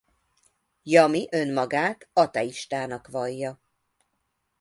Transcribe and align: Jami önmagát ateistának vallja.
Jami 0.83 1.27
önmagát 1.31 2.07
ateistának 2.13 3.07
vallja. 3.07 3.61